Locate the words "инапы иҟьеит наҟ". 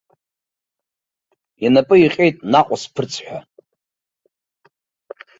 1.65-2.67